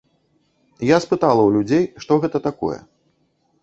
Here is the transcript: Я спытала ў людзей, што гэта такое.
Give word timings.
Я 0.87 0.97
спытала 1.05 1.41
ў 1.43 1.49
людзей, 1.59 1.85
што 2.07 2.13
гэта 2.27 2.37
такое. 2.51 2.79